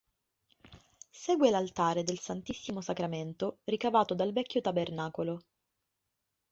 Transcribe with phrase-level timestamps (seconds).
[1.13, 5.43] Segue l'altare del Santissimo Sacramento ricavato dal vecchio tabernacolo.